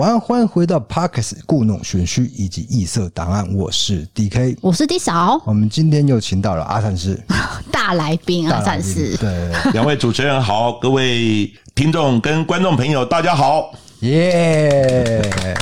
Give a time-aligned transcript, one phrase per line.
[0.00, 3.46] 晚安，欢迎回到 Podcast 故弄玄虚以及异色档案。
[3.54, 5.38] 我是 DK，我是 D 嫂。
[5.44, 7.22] 我们今天又请到了阿善师
[7.70, 9.14] 大来宾，阿善师。
[9.18, 15.60] 对，两位主持人好，各位听众跟观众朋友大家好，耶、yeah！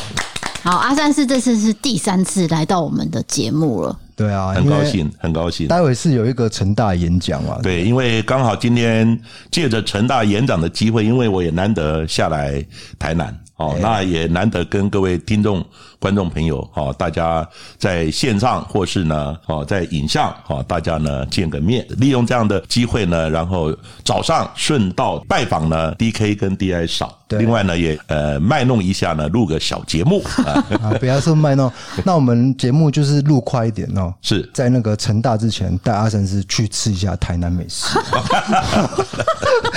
[0.62, 3.98] 好，阿善师这次是第三次来到我们的节目了。
[4.14, 5.66] 对啊，很高兴，很高兴。
[5.66, 7.58] 待会是有一个成大演讲嘛？
[7.60, 9.20] 对，因为刚好今天
[9.50, 12.64] 借着成大演讲的机会，因为我也难得下来
[13.00, 13.36] 台南。
[13.58, 15.64] 哦，那也难得跟各位听众、
[15.98, 27.14] 观众朋友，哦，大家在线上或是呢，哦，在影像，哦，大家呢见个面，利用这样的机会呢，然后早上顺道拜访呢，DK 跟 DI 少。
[27.30, 30.22] 另外呢，也呃卖弄一下呢，录个小节目。
[30.80, 31.70] 啊，不要说卖弄，
[32.02, 34.14] 那我们节目就是录快一点哦。
[34.22, 34.48] 是。
[34.54, 37.98] 在那个成大之前，带阿神师去吃一下台南美食，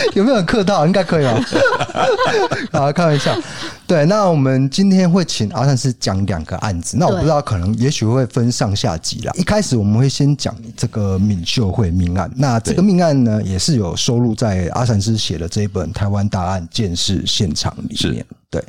[0.14, 0.86] 有没有很客套？
[0.86, 1.40] 应该可以吧。
[2.72, 3.38] 啊，开玩笑。
[3.88, 6.96] 对，那我们今天会请阿善师讲两个案子。
[6.98, 9.34] 那我不知道，可能也许会分上下集啦。
[9.36, 12.32] 一开始我们会先讲这个敏秀会命案。
[12.36, 18.26] 那这个命案呢，也是有收录在阿善师写的这一本《台湾大案鉴识现场》里面。
[18.50, 18.64] 对，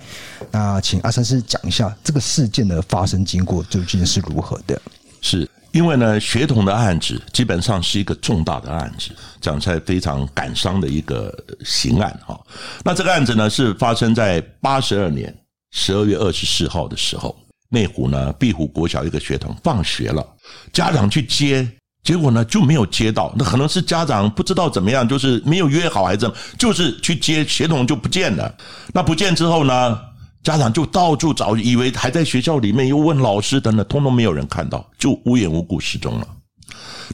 [0.50, 4.80] 那请阿善师讲一下这个事件的发生经过究竟是如何的？
[5.20, 5.48] 是。
[5.72, 11.34] 因为呢，学童的案子基本上是一个重大的案子，讲出来非常感伤的一个
[11.64, 12.38] 刑案哈。
[12.84, 15.34] 那这个案子呢，是发生在八十二年
[15.70, 17.34] 十二月二十四号的时候，
[17.70, 20.26] 内湖呢碧湖国小一个学童放学了，
[20.74, 21.66] 家长去接，
[22.04, 28.54] 结果呢就没有接到，那可能是家长不知道怎么样，就是没有约好还是，就是去接学童就不见了。
[28.92, 29.98] 那不见之后呢？
[30.42, 36.26] 家长就到处找，以为还在学校里面，又问老师等等，通通没有人看到，就无缘无故失踪了。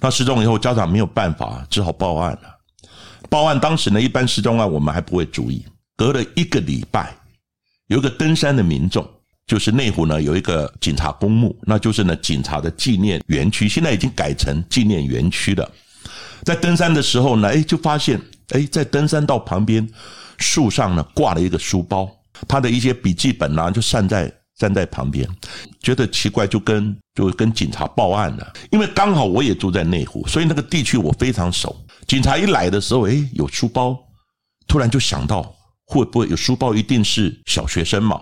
[0.01, 2.59] 那失踪以后，家长没有办法，只好报案了。
[3.29, 5.63] 报案当时呢，一般失踪案我们还不会注意。
[5.97, 7.15] 隔了一个礼拜，
[7.89, 9.07] 有一个登山的民众，
[9.47, 15.71] 就是内湖呢有一个警察公墓，那就是呢警察的纪念园区，现在已经改成纪念园区了。
[16.45, 18.19] 在登山的时候呢，哎，就发现
[18.51, 19.87] 哎，在登山道旁边
[20.39, 22.09] 树上呢挂了一个书包。
[22.47, 25.29] 他的一些笔记本啊，就散在站在旁边，
[25.81, 28.53] 觉得奇怪，就跟就跟警察报案了。
[28.71, 31.75] 因为刚好我也住在内湖，所以那个地区我非常熟。
[32.07, 33.97] 警察一来的时候，诶，有书包，
[34.67, 35.55] 突然就想到
[35.87, 38.21] 会不会有书包，一定是小学生嘛。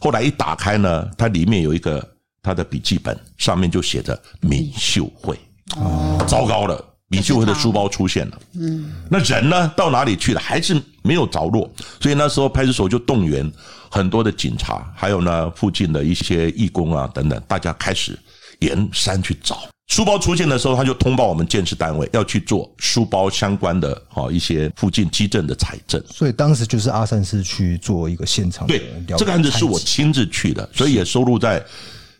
[0.00, 2.06] 后来一打开呢，它里面有一个
[2.42, 5.38] 他的笔记本，上面就写着敏秀会。
[5.76, 6.93] 哦，糟糕了。
[7.08, 9.70] 敏秀慧的书包出现了，嗯，那人呢？
[9.76, 10.40] 到哪里去了？
[10.40, 11.70] 还是没有着落。
[12.00, 13.50] 所以那时候派出所就动员
[13.90, 18.18] 很多的警察，还有呢附近的一些义工啊等等，大家开始
[18.60, 20.18] 沿山去找书包。
[20.18, 26.02] 出现的时候，他就通报我们建设单位要去做书包相关的哈一些附近基镇的采证。
[26.08, 28.78] 所以当时就是阿善是去做一个现场的。
[28.78, 31.62] 对，这个案子是我亲自去的，所以也收录在。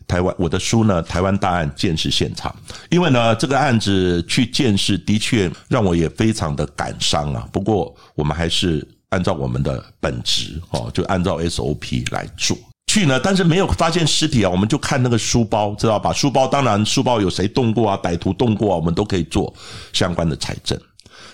[0.07, 2.53] 台湾，我的书呢，《台湾大案见识现场》，
[2.89, 7.47] 因为呢，这个案子去见识的确让我也非常的感伤啊。
[7.51, 12.55] 不过，我们还是按照我们的本职哦，就按照 SOP 来做
[12.87, 13.19] 去呢。
[13.19, 16.13] 但是没有发现尸体啊，我们就看那个书包，知道吧？
[16.13, 17.99] 书包当然，书包有谁动过啊？
[18.03, 18.77] 歹徒动过啊？
[18.77, 19.53] 我们都可以做
[19.91, 20.79] 相关的财政。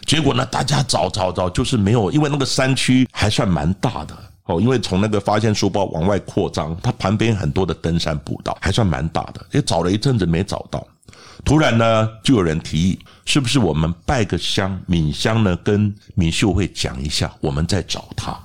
[0.05, 4.17] 结果呢，大家找找找，就是没有，因为那个山区还算蛮大的。
[4.59, 9.45] 因为从那个发现书包往外扩张，它旁边很多的登山步道，还算蛮大的。
[9.51, 10.85] 也找了一阵子没找到，
[11.45, 18.37] 突然呢，就有人提议，是不是我们拜个香，敏香呢，跟敏秀会讲一下，我们再找他。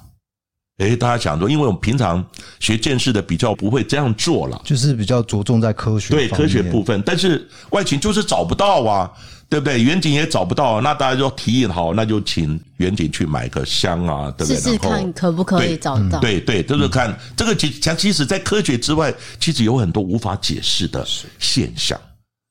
[0.79, 2.25] 诶，大家想说，因为我们平常
[2.61, 9.11] 学鉴识的比较不会这样做了，就是比较着重在科学对科学部分，但是外勤就是找不到啊。
[9.49, 9.81] 对不对？
[9.81, 14.57] 远景也找不到，那大家就提议好，那就请远景去买个香啊，对不对？
[14.57, 16.19] 试试看可不可以找到。
[16.19, 21.07] 对对，就是看这个其实，在科学之外，其实有很多无法解释的
[21.39, 21.97] 现象。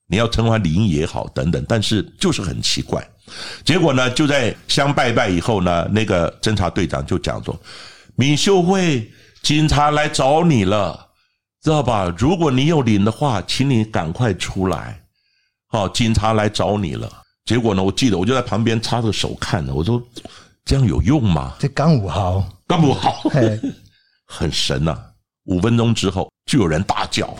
[0.08, 3.06] 你要称它灵异也好，等等，但是就是很奇怪。
[3.62, 7.54] 结果呢，就在香拜拜以后呢，那个侦查队长就讲说
[8.16, 9.10] ：“敏秀会，
[9.42, 11.08] 警察来找你了，
[11.62, 12.12] 知道吧？
[12.18, 15.00] 如果你有领的话，请你赶快出来。”
[15.68, 17.10] 好，警察来找你了。
[17.44, 17.82] 结果呢？
[17.82, 19.72] 我记得我就在旁边插着手看呢。
[19.74, 20.02] 我说
[20.64, 23.22] ：“这样有用吗？”这刚五号，刚五号，
[24.26, 25.00] 很神呐、啊！
[25.44, 27.36] 五分钟之后，就有人大叫：“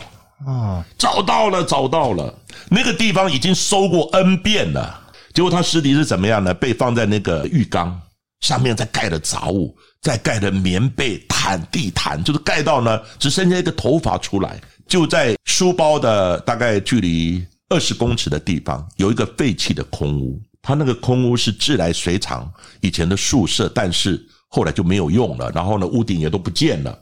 [0.47, 2.33] 啊，找到了，找到了！
[2.69, 5.01] 那个地方已经搜过 N 遍了。
[5.33, 6.53] 结果他尸体是怎么样呢？
[6.53, 7.99] 被放在那个浴缸
[8.41, 14.59] 上面，再盖了杂物，再盖了棉被、毯、地毯，就是盖到呢只剩下一个头发出来。
[14.87, 17.45] 就在书包的大概距离。
[17.69, 22.49] 二十公尺的地方有一个废弃的空屋，它那个空屋是自来水厂
[22.79, 25.51] 以前的宿舍，但是后来就没有用了。
[25.53, 26.97] 然后呢，屋顶也都不见了。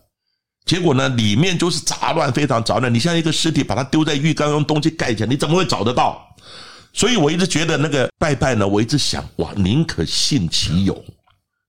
[0.66, 2.92] 结果呢，里面就是杂乱，非常杂乱。
[2.92, 6.20] 你像一个尸体，把它丢在浴缸，用东西盖起来，你怎么会找得到？
[6.94, 10.96] 所以我一直觉得那个拜拜呢，我一直想，哇，宁可信其有，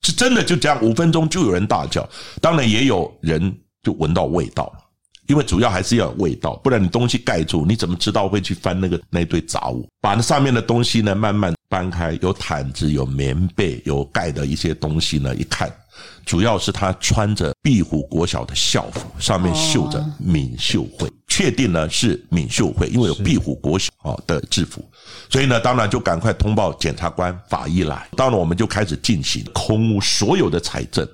[0.06, 2.08] 是真的就这样，五分钟就有人大叫，
[2.40, 4.72] 当然也有人就闻到味道，
[5.26, 9.84] 因为主要还是要有味道，不然你东西盖住，你怎么知道会去翻那个那堆杂物？
[10.00, 15.68] 把那上面的东西呢慢慢搬开，有毯子，有棉被，有盖的一些东西呢，一看。
[16.24, 24.82] 主要是他穿着壁虎国小的校服，上面绣着“闽绣会”，确定呢是闽秀会，因为有壁虎国小啊的制服，
[25.28, 28.08] 所以呢，当然就赶快通报检察官、法医来。
[28.16, 31.06] 当然，我们就开始进行空屋所有的财政。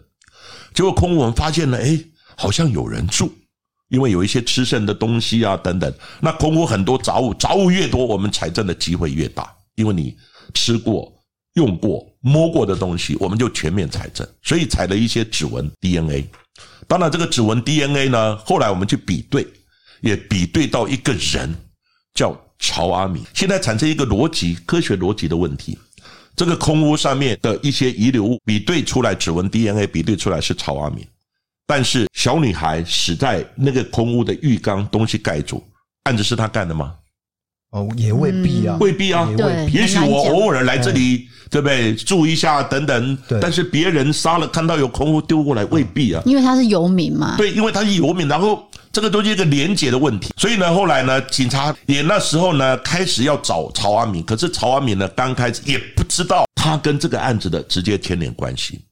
[0.73, 1.99] 结果空屋我们发现呢，哎，
[2.37, 3.33] 好像有人住，
[3.89, 5.93] 因为有一些吃剩的东西啊等等。
[6.21, 10.17] 那空屋很多杂物，杂物越多，我们财政的机会越大，因为你
[10.55, 11.13] 吃过。
[11.55, 16.27] 用过、摸过的东西，我们就全面财政，所以采了一些指纹 DNA。
[16.89, 19.47] 当然，这个指纹 DNA 呢，后来我们去比对，
[20.03, 21.53] 也比对到一个人
[22.15, 23.25] 叫曹阿敏。
[23.33, 25.79] 现在产生一个逻辑、科学逻辑的问题：
[26.37, 31.07] 这个空屋上面的一些遗留物比对出来，指纹 DNA 比对出来是曹阿敏，
[31.67, 35.63] 但是小女孩死在那个空屋的浴缸，东西盖住，
[36.05, 36.95] 案子是她干的吗？
[37.71, 41.95] 哦，也未必啊，未必啊，对，也许我偶尔来这里，对不对？
[41.95, 46.23] 住一下等等，但是别人杀了，看到有空屋丢过来，未必啊。
[46.27, 47.35] 因为他是游民嘛。
[47.39, 50.33] 对，因为他是游民，然后这个都是一个连结的问题。
[50.37, 58.85] 所以呢，后来呢，警察也那时候呢，开始要找曹阿敏，可是曹阿敏呢，刚开始也不知道他跟这个案子的直接牵连关系。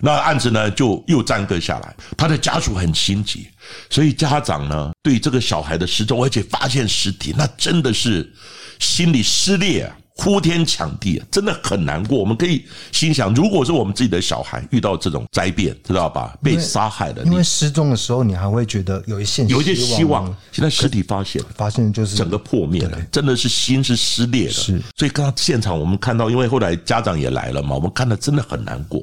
[0.00, 1.94] 那案子呢，就又耽搁下来。
[2.16, 3.48] 他的家属很心急，
[3.90, 8.32] 所以家长呢，对这个小孩的失踪，而且发现尸体，那真的是
[8.78, 12.18] 心里撕裂啊，呼天抢地啊，真的很难过。
[12.18, 16.36] 我们可以心想，如果是我们自己的小孩遇到这种灾变，知道吧？
[16.42, 20.34] 被杀害了，因为失踪的时候，你还会觉得有一线有一些希望。
[20.50, 24.52] 现在尸体发现，发现就是整个破灭了，真的是心是撕裂的。
[24.52, 29.02] 是，所以刚刚现场我们看到，因为后来家长也来了嘛，我们看了真的很难过。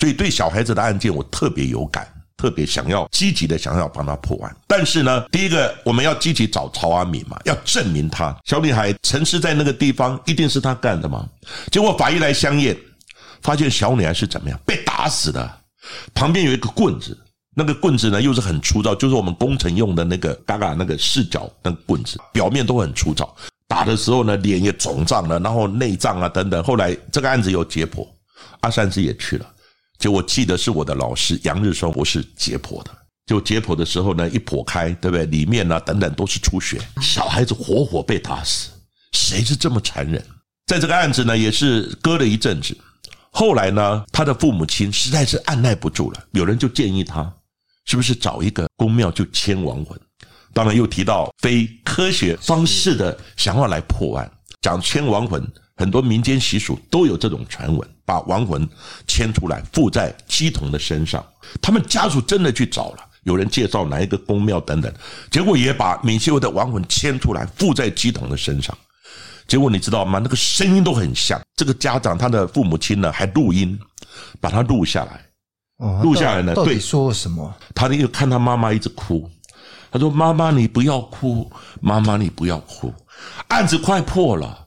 [0.00, 2.06] 所以对小孩子的案件，我特别有感，
[2.40, 4.56] 特别想要积极的想要帮他破案。
[4.66, 11.28] 但是呢，第一个我们要积极找曹阿敏嘛，要证明他小女孩沉尸在那个地方一定是他干的嘛。
[11.70, 12.74] 结果法医来相验，
[13.42, 15.58] 发现小女孩是怎么样被打死的，
[16.14, 17.14] 旁边有一个棍子，
[17.54, 23.36] 那个棍子呢又是很粗糙，就是我们工程用的那个嘎嘎那个四角那个棍子，表面都很粗糙。
[23.68, 26.64] 打的时候呢，脸也肿胀了，然后内脏啊等等。
[26.64, 28.08] 后来这个案子有解剖，
[28.60, 29.46] 阿三师也去了。
[30.00, 32.90] 就我记得是我的老师杨日双博士解剖的，
[33.26, 35.26] 就解剖的时候呢，一剖开，对不对？
[35.26, 38.70] 里面呢等等都是出血，小孩子活活被打死，
[39.12, 40.24] 谁是这么残忍？
[40.66, 42.74] 在这个案子呢，也是搁了一阵子。
[43.30, 47.30] 后来呢，他的父母亲实在是按捺不住了，有人就建议他，
[47.84, 50.00] 是不是找一个宫庙就迁亡魂？
[50.54, 54.30] 当然又提到非科学方式的想要来破案，
[54.62, 55.46] 讲迁亡魂。
[55.80, 58.68] 很多民间习俗都有这种传闻，把亡魂
[59.06, 61.24] 牵出来附在鸡童的身上。
[61.62, 64.92] 他们家属真的去找了，有人介绍哪一个宫庙等等，
[65.30, 68.76] 结果也把闽绣会的亡魂牵出来附在鸡童的身上。
[69.48, 70.20] 结果你知道吗？
[70.22, 71.40] 那个声音都很像。
[71.56, 73.78] 这个家长他的父母亲呢，还录音
[74.38, 75.24] 把他录下来。
[76.02, 77.52] 录下来呢，对，说什么？
[77.74, 79.26] 他那个看他妈妈一直哭，
[79.90, 82.92] 他说：“妈妈你不要哭，妈妈你不要哭，
[83.48, 84.66] 案子快破了。”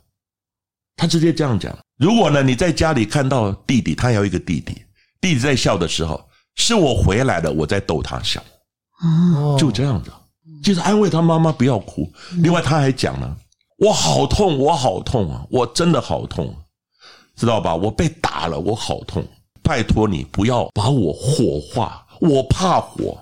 [1.04, 4.74] 他直接这样讲：如果呢，你在家里看到弟弟，他有一个弟弟，
[5.20, 6.24] 弟弟在笑的时候，
[6.56, 8.42] 是我回来了，我在逗他笑，
[9.02, 9.58] 哦。
[9.60, 10.10] 就这样子，
[10.64, 12.10] 就是安慰他妈妈不要哭。
[12.38, 13.36] 另外他还讲了：
[13.80, 16.56] 我好痛，我好痛啊，我真的好痛，
[17.36, 17.76] 知道吧？
[17.76, 19.28] 我被打了，我好痛，
[19.62, 23.22] 拜托你不要把我火化，我怕火，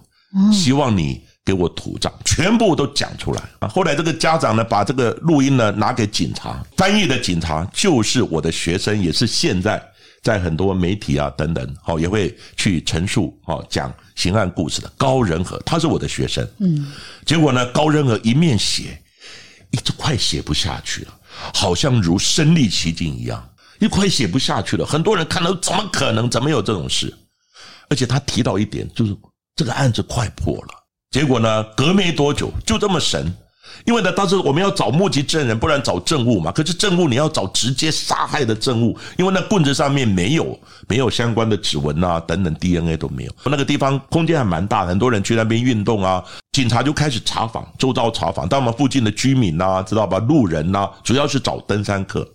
[0.54, 1.20] 希望你。
[1.44, 3.68] 给我土葬，全部都讲出来啊！
[3.68, 9.84] 后来这个家长呢，把这个录音呢拿给警察，翻译的警察就是我的学生，也是现在
[10.22, 16.48] 在很多媒体啊等等，好也会去陈述，好讲刑案故事的高仁和，他是我的学生。
[16.60, 16.92] 嗯，
[17.26, 19.02] 结果呢，高仁和一面写，
[19.72, 21.14] 一直快写不下去了，
[21.56, 24.86] 好像如身历其境一样，一快写不下去了。
[24.86, 26.30] 很多人看到怎么可能？
[26.30, 27.12] 怎么有这种事？
[27.90, 29.18] 而且他提到一点，就是
[29.56, 30.81] 这个案子快破了。
[31.12, 33.34] 结果呢，隔没多久，就这么神，
[33.86, 36.54] 因为呢，当时我们要找目击证人，不然找证物嘛。
[36.54, 43.32] 可是证物你要找直接杀害的证物，因为那棍子上面没有没有相关的指纹啊，等等 DNA 都没有。
[43.44, 46.24] 那个地方空间还蛮大，很多人去那边运动啊。
[46.54, 50.18] 警察就开始查访，周遭查访，到我们附近的居民呐、知道吧？
[50.20, 52.26] 路人呐、主要是找登山客。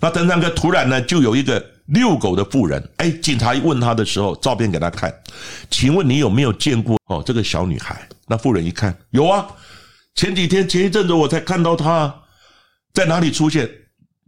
[0.00, 2.82] 那登山客突然呢，就有一个遛狗的妇人。
[2.96, 5.14] 哎，警察一问他的时候，照片给他看，
[5.70, 8.08] 请问你有没有见过哦这个小女孩？
[8.26, 9.46] 那妇人一看，有啊，
[10.14, 12.14] 前几天前一阵子我才看到她
[12.92, 13.70] 在哪里出现，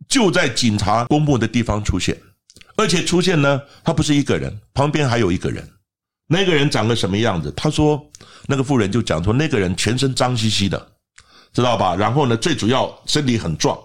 [0.09, 2.17] 就在警察公布的地方出现，
[2.77, 5.67] 而且出现呢，她不是一个人，旁边还有一个人。
[6.29, 7.53] 那个人长个什么样子？
[7.57, 8.05] 他说，
[8.49, 10.89] 那个妇人就讲说，那个人全身脏兮兮的，
[11.53, 11.95] 知道吧？
[11.95, 13.79] 然后呢，最主要身体很壮，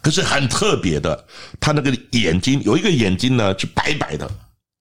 [0.00, 1.26] 可是很特别的，
[1.60, 4.30] 他那个眼睛有一个眼睛呢是白白的，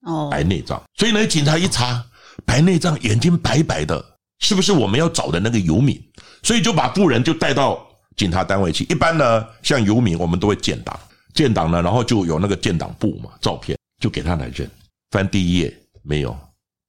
[0.02, 0.82] 哦，白内障。
[0.96, 2.06] 所以呢，警察一查，
[2.46, 4.04] 白内障，眼睛白白的，
[4.40, 6.02] 是不是我们要找的那个游民？
[6.42, 7.86] 所以就把富人就带到
[8.16, 8.84] 警察单位去。
[8.86, 11.00] 一般呢，像游民，我们都会建档，
[11.34, 14.70] 建档呢，然后就有那个建档簿嘛，照片就给他来认。
[15.12, 16.38] 翻第一页没有。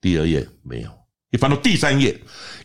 [0.00, 0.90] 第二页没有，
[1.30, 2.14] 一翻到第三页，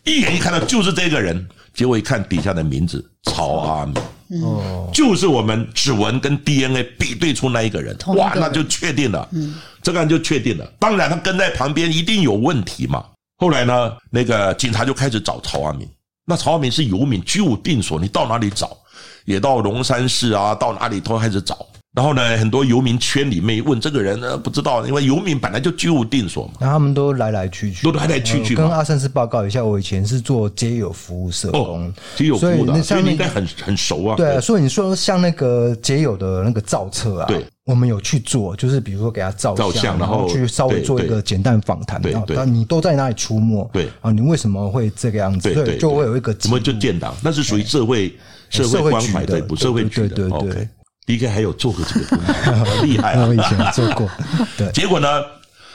[0.04, 10.66] 一眼一看到就是这个人，结果一看底下的名字曹阿敏，哦，就是我们指纹跟 DNA 比对出那一个人，哇，那就确定了，嗯，这个人就确定了。
[10.78, 13.04] 当然他跟在旁边一定有问题嘛。
[13.36, 15.88] 后来呢，那个警察就开始找曹阿敏，
[16.26, 18.76] 那曹阿敏是游民，居无定所，你到哪里找？
[19.24, 21.66] 也到龙山市啊，到哪里都开始找。
[21.92, 26.52] 然后呢，很多游民圈里面问这个人呢，不知道，因为游民本来就居无定所嘛。
[26.60, 28.54] 然后他们都来来去去，都来来去去。
[28.54, 34.14] 跟阿善师报告一下，我以前是做街友服务社工，哦、街友服务的，所以你应该很很熟啊。
[34.14, 43.68] 对啊，所以你说像那个街友的那个造册啊，对，我们有去做，就是比如说给他照相，然后去稍微做一个简单访谈，然后你都在哪里出没？
[43.72, 45.52] 对啊，你为什么会这个样子？
[45.52, 47.12] 对，就会有一个怎么就建档？
[47.20, 48.16] 那是属于社会
[48.48, 50.68] 社会关怀的，不社会局的，对对对。
[51.12, 52.18] 应该还有做过这个工
[52.64, 53.26] 作， 厉害啊！
[53.26, 54.08] 我以前做过，
[54.56, 54.70] 对。
[54.72, 55.08] 结果呢，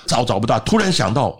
[0.06, 1.40] 找找不到，突然想到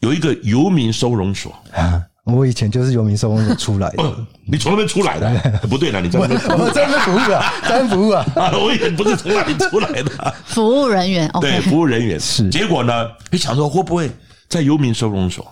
[0.00, 2.02] 有一个游民收容所啊！
[2.24, 4.16] 我以前就是游民收容所出来的。
[4.46, 5.30] 你从那边出来的？
[5.68, 8.26] 不对了，你在那边我在那边服务啊，在服务啊！
[8.34, 10.34] 啊，我以前不是从那里出来的。
[10.44, 12.48] 服务人员，对，服务人员是。
[12.50, 14.10] 结果呢，你想说会不会
[14.48, 15.46] 在游民收容所？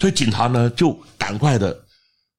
[0.00, 1.76] 所以警察呢就赶快的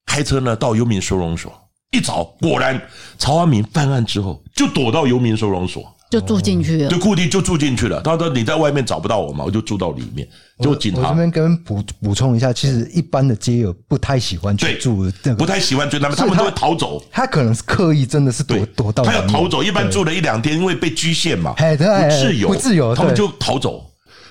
[0.06, 1.52] 开车呢到游民收容所。
[1.92, 2.80] 一找，果然
[3.18, 8.00] 曹阿敏犯案之后就躲到游民收容所，就住进去了，就固定就住进去了。
[8.02, 10.28] 他说：“你在外面找不到我嘛，我就住到里面。”
[10.62, 17.04] 就警察我这边跟补补充一下，其实一般的街友不太喜欢去住，不太喜欢住他们，他们都会逃走。
[17.12, 19.64] 他可能是刻意，真的是躲躲到他要逃走。
[19.64, 23.84] 一般住了一两天，因为被拘限嘛，不自由，不自由，他们就逃走。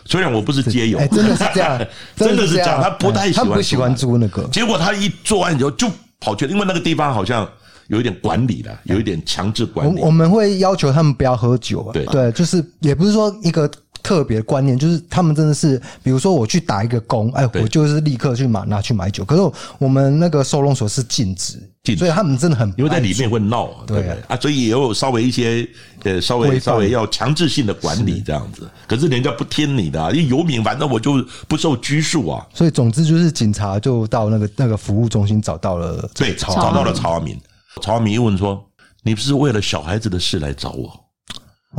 [0.04, 2.80] 虽然我不是街友， 真的是这样，真的是这样。
[2.80, 4.44] 他不太喜欢，他不喜欢住那个。
[4.52, 5.90] 结果他一作案以后就。
[6.20, 7.48] 跑去，因为那个地方好像
[7.88, 10.00] 有一点管理的，有一点强制管理。
[10.00, 11.92] 我我们会要求他们不要喝酒啊。
[11.92, 13.70] 对对，就是也不是说一个
[14.02, 19.24] 特别观念，就是他们真的是，比如说我去打一个工，哎，我就是立刻去买拿去买酒。
[19.24, 25.68] 可是我们那个收容所是禁止，禁止，所以他们真的很因为在里面会闹，对啊，所以也有稍微一些
[26.04, 28.68] 呃稍微稍微要强制性的管理这样子。
[28.86, 32.46] 可是人家不听你的，因为游民，反正我就不受拘束啊。
[32.54, 37.38] 所以总之就是警察就到那个那个服务中心找到了，对，找到了曹阿敏。
[37.82, 38.64] 曹阿敏一问说
[39.02, 40.88] ：“你不是为了小孩子的事来找我？”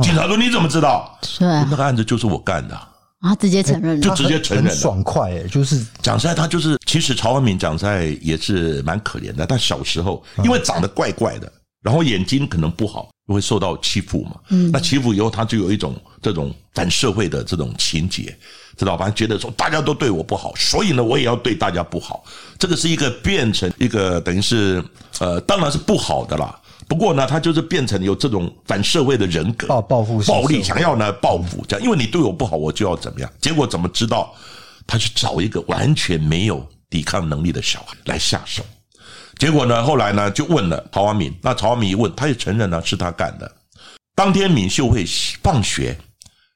[0.02, 1.18] 警察说：“你怎么知道？
[1.22, 2.74] 是那个案子就是我干的
[3.20, 9.44] 啊！”直接承认了，就直接承认，爽快诶，就是讲实在，他就是其实曹文敏讲实在也是蛮可怜的。
[9.44, 14.36] 他小时候因为长得怪怪的，然后眼睛可能不好，就会受到欺负嘛。
[14.50, 18.34] 嗯，那欺负以后，他就有一种这种反社会的这种情节，
[18.76, 19.10] 知道吧？
[19.10, 22.22] 觉得说大家都对我不好，所以呢，我也要对大家不好。
[22.58, 24.82] 这个是一个变成一个等于是
[25.18, 26.56] 呃，当然是不好的啦。
[26.88, 33.30] 不过呢，他就是变成有这种反社会的人格，暴报复、暴力，想要呢报复，这样，因为你对我不好，我就要怎么样？
[33.40, 34.34] 结果怎么知道？
[34.86, 38.64] 他去找一个完全没有抵抗能力的小孩来下手。
[39.38, 43.50] 结果呢，后来呢就问了曹阿敏，那曹阿敏一问，他也承认了是他干的。
[44.16, 45.04] 当天敏秀慧
[45.42, 45.96] 放学，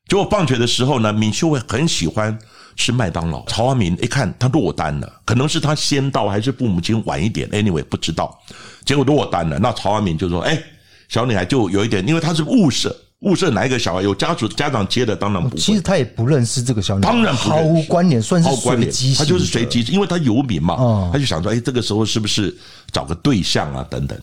[0.08, 2.36] 结果放学的时候呢，敏秀慧很喜欢
[2.76, 3.44] 吃麦当劳。
[3.46, 8.38] 曹阿敏一看他落单了，可能是他先到，还是父母亲晚一点？Anyway，不知道。
[8.84, 10.62] 结果落单了，那曹阿敏就说：“哎，
[11.08, 15.56] 小女孩就有一点，因为她是物色。”物色哪一个小孩有家属家长接的，当然不会。
[15.56, 19.14] 其实他也不认识这个小女孩，当然毫无关联，算是随机。
[19.14, 22.54] 他就是随机，因为他游民嘛，他就想说：哎，这个时候是不是
[22.92, 23.86] 找个对象啊？
[23.88, 24.18] 等等，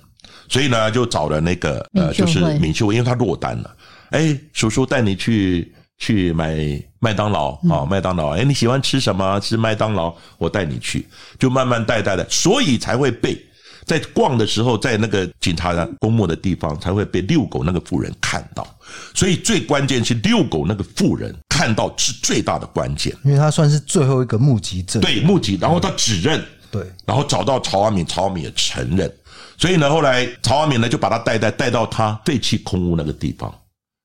[0.50, 3.76] 所以呢，就找了那个呃，就是闵秀慧，因为他落单了。
[4.12, 6.56] 哎，叔叔带你去去买
[7.02, 8.30] 麦当劳啊，麦当劳。
[8.30, 9.38] 哎，你喜欢吃什么？
[9.42, 11.06] 吃麦当劳，我带你去，
[11.38, 13.38] 就慢慢带带的，所以才会被。”
[13.84, 18.66] 在逛的时候，在那个警察公墓的地方，才会被遛狗那个妇人看到。
[19.14, 25.02] 所以最关键是遛狗那个妇人看到是最大的关键，因为他算是最后一个目击证。
[25.02, 29.12] 对，目击，然后他指认，对，然后找到曹阿敏，曹阿敏也承认。
[29.58, 33.54] 所以呢，后来曹阿敏呢就把他带带带到他废弃空屋那个地方，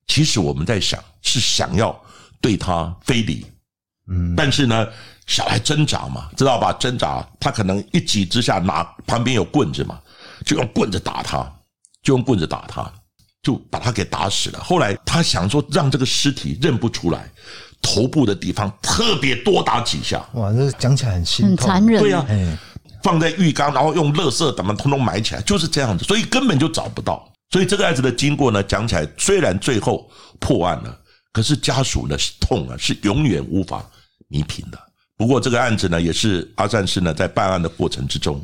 [0.07, 1.95] 其实我们在想是想要
[2.41, 3.47] 对他非礼，
[4.09, 4.87] 嗯，但是呢，
[5.27, 6.73] 小孩挣扎嘛，知道吧？
[6.75, 9.99] 挣扎，他可能一急之下拿旁边有棍子嘛，
[10.45, 11.39] 就用棍子打他，
[12.03, 12.91] 就用棍子打他，
[13.43, 14.61] 就把他给打死了。
[14.61, 17.29] 后来他想说让这个尸体认不出来，
[17.83, 20.25] 头部的地方特别多打几下。
[20.35, 22.01] 哇，这讲起来很心痛，很残忍。
[22.03, 22.25] 对呀，
[23.03, 27.29] 放在浴缸，然后用垃圾怎么通通埋起来，就是这样子，所以根本就找不到。
[27.51, 30.99] 所以这个案子的经过呢，讲起来虽然最后破案了，
[31.37, 33.85] 可是家属呢是痛啊，是永远无法
[34.27, 34.79] 弥平的。
[35.19, 38.43] 不过这个案子呢，也是阿善师呢在办案的过程之中，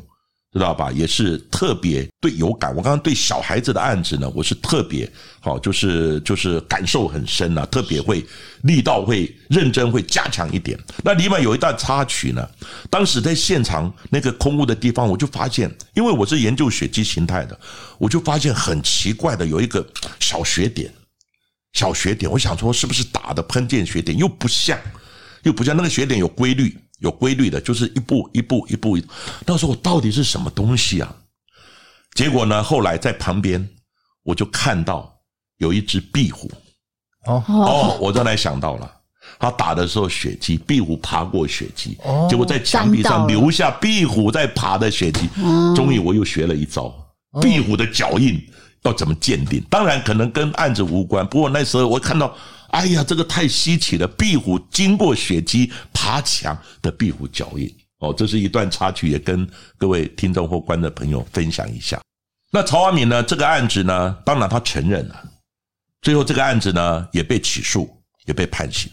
[0.51, 0.91] 知道吧？
[0.91, 2.69] 也是特别对有感。
[2.75, 8.23] 我刚刚对小孩子的案子呢，我是特别好，就是就是感受很深啊，特别会
[8.61, 10.79] 力道会认真会加强一点。
[11.03, 12.47] 那里面有一段插曲呢，
[12.91, 17.59] 当时在现场那个空屋的地方，我就发现，因为我是研究血迹形态的，
[17.97, 19.83] 我就发现很奇怪的有一个
[20.19, 20.93] 小血点，
[21.73, 24.79] 小血点，我想说是不是打的喷溅血点，又不像。
[25.43, 28.97] 又不像那个血点有规律，有规律的，就是一步一步一步。
[29.45, 31.13] 那时候我到底是什么东西啊？
[32.13, 33.67] 结果呢，后来在旁边
[34.23, 35.13] 我就看到
[35.57, 36.49] 有一只壁虎。
[37.25, 38.89] 哦哦，我刚才想到了，
[39.37, 41.97] 他打的时候血迹，壁虎爬过血迹，
[42.29, 45.27] 结果在墙壁上留下壁虎在爬的血迹。
[45.75, 46.93] 终于我又学了一招，
[47.41, 48.41] 壁虎的脚印
[48.83, 49.63] 要怎么鉴定？
[49.69, 52.35] 当然可能跟案子无关，不过那时候我看到。
[52.73, 54.07] 哎呀，这个太稀奇了！
[54.07, 59.47] 壁虎经过血迹爬墙的壁虎脚印哦，这是一段插曲，也跟
[59.77, 62.01] 各位听众或观众朋友分享一下。
[62.49, 63.21] 那曹阿敏呢？
[63.21, 65.23] 这个案子呢，当然他承认了，
[66.01, 67.87] 最后这个案子呢也被起诉，
[68.25, 68.91] 也被判刑，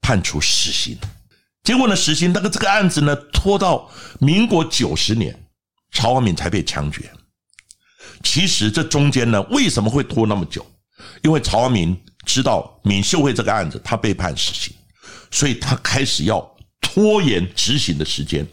[0.00, 0.98] 判处死刑。
[1.62, 3.88] 结果呢，死刑那个这个案子呢拖到
[4.18, 5.40] 民国九十年，
[5.92, 7.08] 曹阿敏才被枪决。
[8.22, 10.64] 其实这中间呢，为什么会拖那么久？
[11.22, 11.96] 因为曹阿敏。
[12.26, 14.72] 知道闵秀慧这个案子，他被判死刑，
[15.30, 16.38] 所以他开始要
[16.78, 18.46] 拖延执行的时间。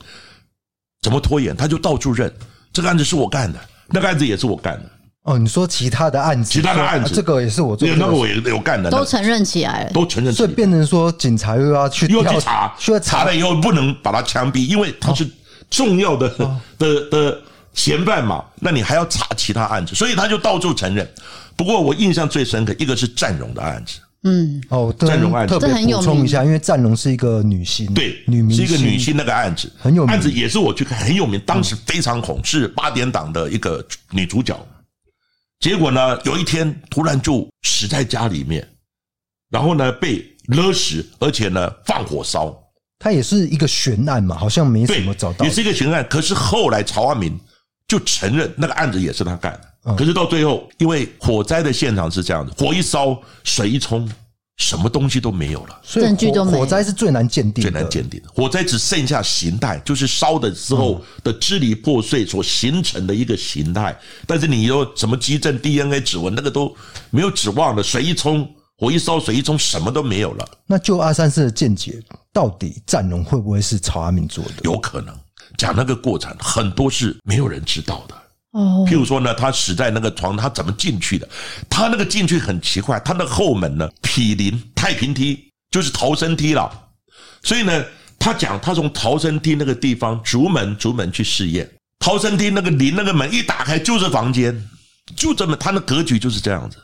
[1.02, 1.56] 怎么拖延？
[1.56, 2.34] 他就到处认，
[2.72, 3.60] 这个案子是我干的，
[3.90, 4.90] 那个案子也是我干的。
[5.24, 10.48] 哦，你说其他的案子，其他的案子，这个也是我做的，那个我也有干的，都承认起来了，都承认起来。
[10.48, 15.30] 所以变成说，警察又要去又要去查，需要查了以后不能把他枪毙，因为他是
[15.70, 16.30] 重要的
[16.80, 17.42] 的的
[17.78, 18.44] 嫌犯嘛。
[18.60, 21.10] 那你还要查其他案子，所以他就到处承认。
[21.56, 34.60] 不过我印象最深刻，一个是占荣的案子，嗯，哦，占荣案子特别补充一下，因为占荣是一个女性，对，女明星是一个女性，那个案子很有名，案子也是我去看很有名，当时非常红，是八点档的一个女主角。
[35.60, 38.68] 结果呢，有一天突然就死在家里面，
[39.50, 42.56] 然后呢被勒死，而且呢放火烧。
[43.00, 46.06] 他也是一个悬案嘛，好像没什么找到，也是一个悬案。
[46.08, 47.36] 可是后来曹阿敏
[47.88, 49.96] 就承认那个案子也是他干的。
[49.96, 54.10] 可是到最后，因为火灾的现场是这样子，火一烧，水一冲，
[54.58, 56.58] 什么东西都没有了，证据都没有。
[56.58, 58.28] 火灾是最难鉴定，最难鉴定的。
[58.34, 63.98] 火灾只剩下形态，就是烧的时候的支离破碎所形成的一个形态。
[64.26, 66.76] 但是你有什么基证、DNA、指纹，那个都
[67.10, 67.82] 没有指望了。
[67.82, 68.46] 水一冲，
[68.78, 70.46] 火一烧，水一冲，什么都没有了。
[70.66, 74.56] 那就阿三师的见解，到底战龙会不会是曹阿敏做的？
[74.64, 75.16] 有可能，
[75.58, 78.16] 讲那个过程，很多是没有人知道的。
[78.52, 81.28] 哦譬如说呢，他死在那个床，他怎么进去的？
[81.70, 86.72] 他那个进去很奇怪，他的后门呢，毗邻太平梯，就是逃生梯了。
[87.44, 87.86] 所以呢，
[88.18, 94.70] 他讲他从逃生梯那个地方逐门逐门去试验，逃生梯那个临那个门一打开就是房间，
[95.16, 96.78] 就这么他的格局就是这样子。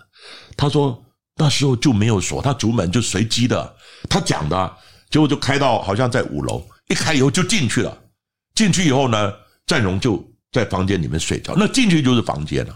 [0.58, 1.02] 他说
[1.38, 3.76] 那时候就没有锁，他逐门就随机的，
[4.10, 4.74] 他讲的，
[5.10, 7.98] 结果就开到好像在五楼，一开以后就进去了。
[8.56, 9.34] 进去以后呢，
[9.66, 10.24] 占荣就。
[10.54, 12.76] 在房间里面睡觉，那进去就是房间了，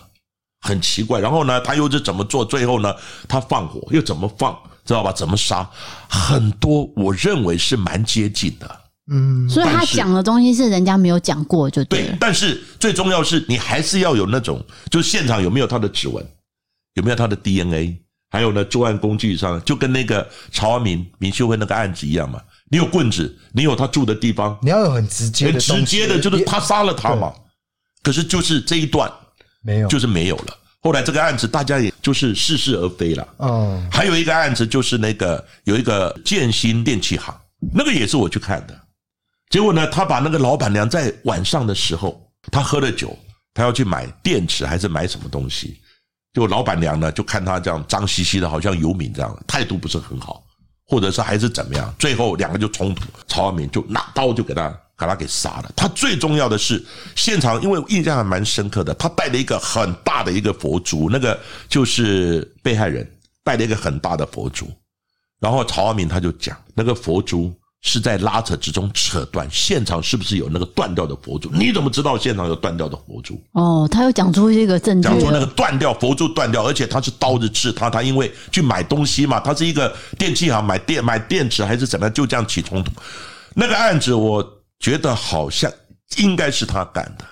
[0.62, 1.20] 很奇怪。
[1.20, 2.44] 然后呢，他又是怎么做？
[2.44, 2.92] 最后呢，
[3.30, 4.58] 他放火又怎么放？
[4.84, 5.12] 知道吧？
[5.12, 5.70] 怎么杀？
[6.10, 8.82] 很多我认为是蛮接近的。
[9.12, 12.08] 嗯，所以他讲的东西是人家没有讲过，就对。
[12.08, 14.60] 对，但是最重要是你还是要有那种，
[14.90, 16.28] 就是现场有没有他的指纹，
[16.96, 17.96] 有没有他的 DNA，
[18.32, 22.42] 还有呢，作案工具上就跟那个曹安民民秀慧那个案子一样嘛。
[22.70, 27.34] 你有棍子，你有他住的地方，你要有很直接的、很直接的，就是他杀了他嘛。
[28.04, 29.12] 可是就是这一段
[29.62, 30.58] 没有，就是没有了。
[30.82, 33.28] 后来这个案子大家也就是似是而非了。
[33.40, 37.36] 嗯，还有一个案子就是那个有一个建新电器行，
[37.74, 38.80] 那个也是我去看的。
[39.50, 43.18] 结果呢，他把那个老板娘在晚上的时候，他喝了酒，
[43.54, 45.80] 他要去买电池还是买什么东西，
[46.34, 50.44] 就老板娘呢就看他这样脏兮兮的，好像游民这样，态度不是很好，
[50.88, 54.76] 或者是还是怎么样，最后两个就冲突，曹阿敏就拿刀就给他。
[55.00, 55.72] 把他给杀了。
[55.76, 56.84] 他最重要的是
[57.16, 58.92] 现场，因为印象还蛮深刻的。
[58.96, 63.08] 他带了一个很大的一个佛珠，那个就是被害人
[63.44, 64.68] 带了一个很大的佛珠，
[65.40, 71.50] 然后曹阿民他就讲，那个佛珠是在拉扯之中扯断，现场是不是有那个断掉的佛珠？
[71.52, 73.42] 你怎么知道现场有断掉的佛珠？
[73.54, 82.92] 哦，他又讲出这个证据，讲出那个断掉佛珠断掉，而且他是刀子刺他，他因为去买东西嘛，他是一个电器行买电买电池还是怎么样，就这样起冲突。
[83.54, 84.46] 那个案子我
[84.80, 85.72] 觉得好像
[86.18, 87.26] 应该是他干的，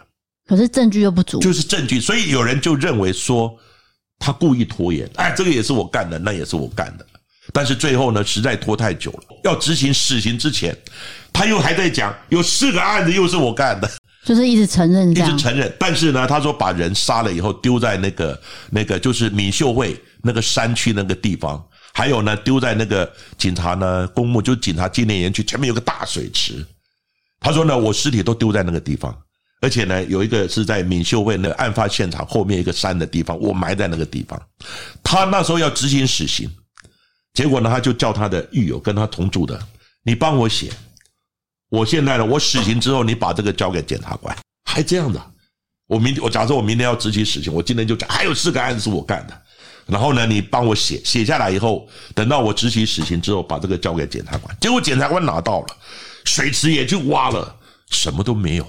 [0.48, 3.58] 可是证据又不足，就是证据，所以有人就认为说。
[4.18, 7.06] 他故意拖延，哎，这个也是我干的，那也是我干的，
[7.56, 10.76] 但是最后呢，实在拖太久了，要执行死刑之前，
[11.32, 13.90] 他又还在讲有四个案子又是我干的，
[14.26, 15.74] 就是一直承认，一直承认。
[15.80, 18.38] 但是呢，他说把人杀了以后丢在那个
[18.72, 26.66] 那个就是敏秀会那个山区那个地方，还有呢丢在那个警察呢公墓，就是警察纪念园区前面有个大水池。
[27.40, 29.18] 他说呢，我尸体都丢在那个地方。
[29.62, 34.40] 而且呢，有一个是在敏秀会那个案发现场后面一个山的地方，我埋在那个地方。
[35.02, 36.48] 他那时候要执行死刑，
[37.36, 39.60] 结果呢，他就叫他的狱友跟他同住的，
[40.02, 40.72] 你帮我写。
[41.70, 45.22] 我现在呢，我死刑之后，你把这个交给检察官，还这样的。
[45.88, 49.42] 我明天，我假设我明天要执行死刑，我今天就讲还有四个案子是我干的。
[49.86, 54.58] 然后呢，你帮我写写下来以后，等到我执行死刑之后，把这个交给检察官。
[54.60, 55.68] 结果检察官拿到了，
[56.24, 57.56] 水池也去挖了，
[57.92, 58.66] 什么都没有。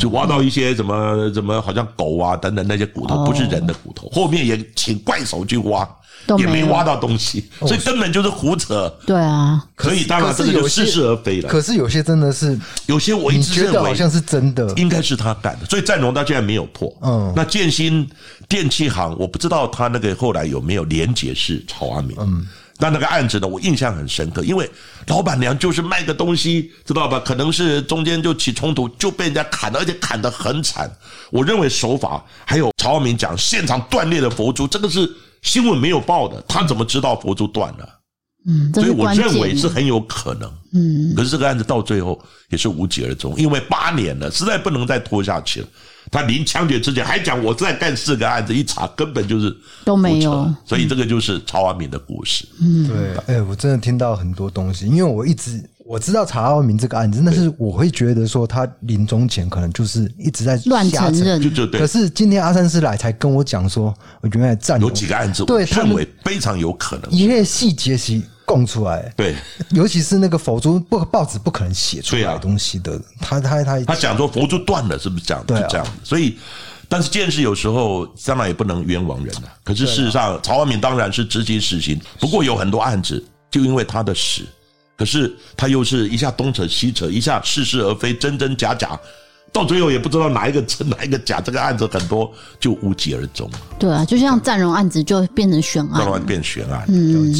[0.00, 4.08] 就挖到一些什么什么，好像狗啊等等那些骨头，不是人的骨头。
[4.08, 5.86] 后面也请怪手去挖，
[6.38, 8.92] 也没挖到东西，所以根本就是胡扯。
[9.06, 11.48] 对啊，可以当然这个就似是而非了。
[11.48, 15.66] 可是有些真的是，有些我一直认为好像是真的，应该是他干的。
[15.66, 16.92] 所以战龙到现在没有破。
[17.02, 18.08] 嗯，那建新
[18.48, 22.16] 电器行，我不知道他那个后来有没有连结是曹阿明。
[22.18, 22.46] 嗯。
[22.78, 24.70] 但那个案子呢，我印象很深刻，因为
[25.06, 27.18] 老板娘就是卖个东西，知道吧？
[27.20, 30.90] 可能是中间就起冲突，就被人家砍了，而且砍得很惨。
[31.30, 35.10] 我认为手法还有曹阿明讲现场断裂的佛珠，这个是
[35.46, 37.88] 新闻没有报的，他怎么知道佛珠断了？
[38.48, 40.52] 嗯，所以我认为是很有可能。
[40.72, 45.68] 嗯，可是这个案子到最后也是无疾而终，因为八年了，实在不能再拖下去了。
[46.10, 52.46] 他临枪决之前还讲我在干四个案子，一查根本就是都没有，所以这个就是曹阿明的故事。
[52.60, 61.80] 嗯，对，哎，我真的听到很多东西，因为我一直我知道曹阿明这个案子，但是我会觉得说他临终前可能就是一直在乱承认，就就对。
[61.80, 68.20] 可是今天阿三师来才跟我讲说，我原来占有几个案子，对，我认为非常有可能，一些细节是。
[68.46, 69.34] 供出来，对，
[69.70, 72.96] 尤其是那个佛珠，不报纸不可能写出来东西的。
[73.20, 75.42] 他他他他讲说佛珠断了，是不是这样？
[75.44, 75.84] 对，这样。
[76.04, 76.38] 所以，
[76.88, 79.52] 但是这件事有时候当然也不能冤枉人了。
[79.64, 82.00] 可是事实上，曹万明当然是执行死刑。
[82.20, 83.20] 不过有很多案子，
[83.50, 84.42] 就因为他的死，
[84.96, 88.98] 可是他又是一下东扯西扯，一下似是而非，真真假假。
[89.52, 92.30] 到最后也不知道哪一个真哪一个假，这个案子很多
[92.60, 93.48] 就无疾而终。
[93.78, 97.32] 对啊，就像占荣案子就变成悬案，占荣变悬案，嗯，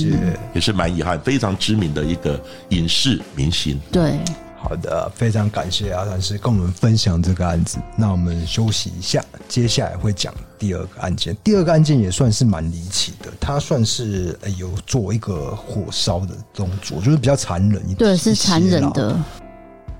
[0.54, 2.40] 也是蛮遗憾，非常知名的一个
[2.70, 3.78] 影视明星。
[3.92, 4.18] 对，
[4.68, 7.78] 好的，非常感谢阿善师跟我们分享这个案子。
[7.96, 11.36] 那我们休息一下，接下来会讲第二个案件。
[11.44, 19.16] 第二个案件也算是蛮离奇的，它算是有做一个火烧的动作，就是比较残忍一点，对，是残忍的。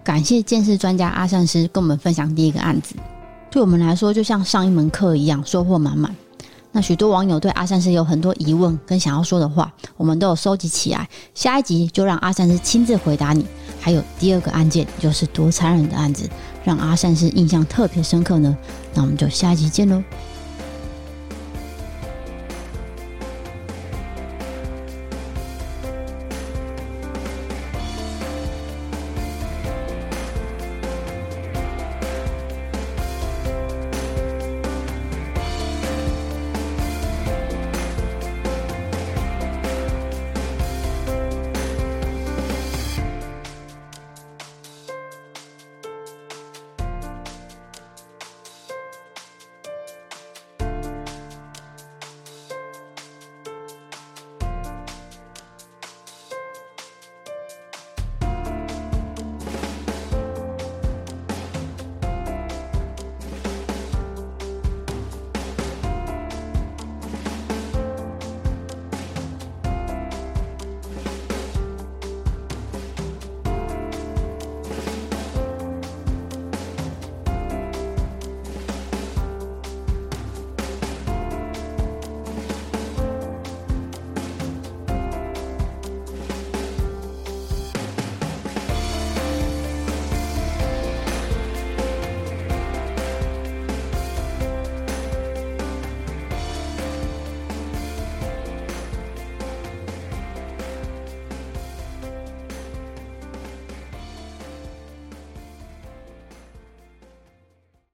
[0.03, 2.97] 感谢鉴识专家阿善师跟我们分享第一个案子，
[3.49, 6.13] 对我们来说就像上一门课一样，收获满满。
[6.73, 11.09] 那许多网友对阿善师有很多疑问跟想要说的话，我们都有收集起来。
[11.35, 13.47] 下一集就让阿善师亲自回答你。
[13.87, 16.29] 还有第二个案件就是多残忍的案子，
[16.65, 18.57] 让阿善是印象特别深刻呢？
[18.93, 20.03] 那我们就下一集见喽。